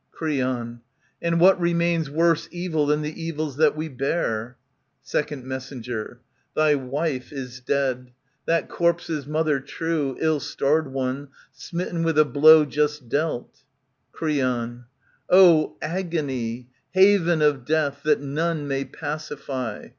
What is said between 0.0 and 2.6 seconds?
^^ Creon. And what remains Worse